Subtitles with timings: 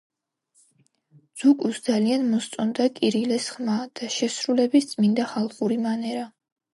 [1.41, 6.25] ძუკუს ძალიან მოსწონდა კირილეს ხმა და შესრულების წმინდა ხალხური მანერა.